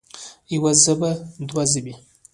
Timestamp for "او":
1.21-1.43